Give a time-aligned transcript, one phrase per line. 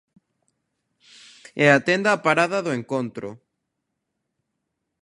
[1.63, 3.29] E atenda a parada do encontro.